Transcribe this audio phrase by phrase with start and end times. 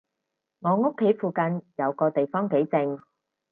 [0.61, 2.99] 我屋企附近有個地方幾靜